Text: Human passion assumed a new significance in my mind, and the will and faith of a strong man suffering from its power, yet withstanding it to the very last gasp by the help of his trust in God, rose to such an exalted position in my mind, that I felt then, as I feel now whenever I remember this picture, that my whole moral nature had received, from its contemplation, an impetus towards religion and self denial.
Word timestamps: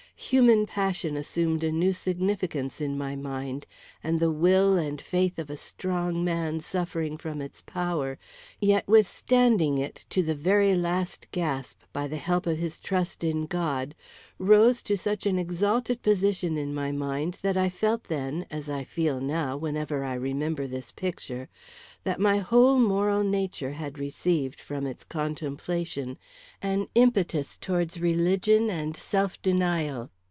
Human 0.31 0.67
passion 0.67 1.17
assumed 1.17 1.63
a 1.63 1.71
new 1.71 1.91
significance 1.91 2.79
in 2.79 2.95
my 2.95 3.15
mind, 3.15 3.65
and 4.03 4.19
the 4.19 4.29
will 4.31 4.77
and 4.77 5.01
faith 5.01 5.39
of 5.39 5.49
a 5.49 5.57
strong 5.57 6.23
man 6.23 6.59
suffering 6.59 7.17
from 7.17 7.41
its 7.41 7.61
power, 7.63 8.19
yet 8.61 8.87
withstanding 8.87 9.79
it 9.79 10.05
to 10.11 10.21
the 10.21 10.35
very 10.35 10.75
last 10.75 11.27
gasp 11.31 11.79
by 11.91 12.07
the 12.07 12.17
help 12.17 12.45
of 12.45 12.59
his 12.59 12.79
trust 12.79 13.23
in 13.23 13.45
God, 13.47 13.93
rose 14.37 14.81
to 14.83 14.95
such 14.95 15.25
an 15.25 15.37
exalted 15.39 16.01
position 16.03 16.55
in 16.55 16.73
my 16.73 16.91
mind, 16.91 17.39
that 17.41 17.57
I 17.57 17.67
felt 17.69 18.03
then, 18.05 18.45
as 18.51 18.69
I 18.69 18.83
feel 18.83 19.19
now 19.21 19.57
whenever 19.57 20.03
I 20.05 20.13
remember 20.13 20.67
this 20.67 20.91
picture, 20.91 21.49
that 22.03 22.19
my 22.19 22.37
whole 22.37 22.79
moral 22.79 23.23
nature 23.23 23.73
had 23.73 23.99
received, 23.99 24.59
from 24.61 24.85
its 24.87 25.03
contemplation, 25.03 26.17
an 26.61 26.87
impetus 26.95 27.57
towards 27.57 27.99
religion 27.99 28.69
and 28.69 28.95
self 28.95 29.39
denial. 29.41 30.09